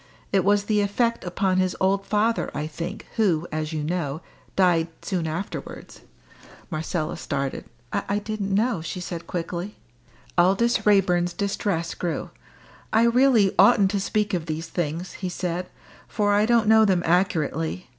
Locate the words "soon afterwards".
5.03-6.01